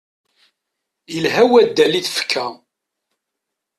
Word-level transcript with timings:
Ilha 1.15 1.43
waddal 1.51 1.93
i 1.99 2.01
tfekka. 2.05 2.45